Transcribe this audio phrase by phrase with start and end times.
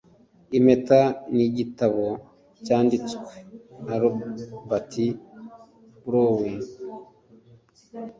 [0.57, 0.99] impeta
[1.35, 2.05] n'igitabo
[2.65, 3.33] cyanditswe
[3.85, 4.93] na robert
[6.05, 6.63] browning